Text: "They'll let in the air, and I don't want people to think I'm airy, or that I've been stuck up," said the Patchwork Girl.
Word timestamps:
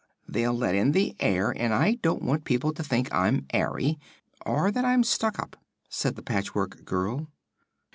"They'll 0.27 0.55
let 0.55 0.73
in 0.73 0.93
the 0.93 1.15
air, 1.19 1.51
and 1.51 1.75
I 1.75 1.99
don't 2.01 2.23
want 2.23 2.43
people 2.43 2.73
to 2.73 2.83
think 2.83 3.13
I'm 3.13 3.45
airy, 3.53 3.99
or 4.43 4.71
that 4.71 4.83
I've 4.83 4.97
been 4.97 5.03
stuck 5.03 5.37
up," 5.37 5.57
said 5.89 6.15
the 6.15 6.23
Patchwork 6.23 6.83
Girl. 6.85 7.27